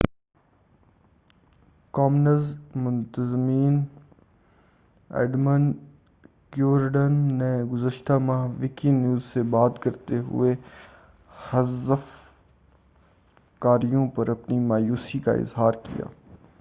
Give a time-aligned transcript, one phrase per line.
[1.93, 2.45] Commons
[2.75, 3.49] منتظم
[5.09, 5.47] Adam
[6.53, 10.55] Cuerden نے گزشتہ ماہ وکی نیوز سے بات کرتے ہوئے
[11.43, 12.09] حذف
[13.61, 16.05] کاریوں پر اپنی مایوسی کا اظہار کیا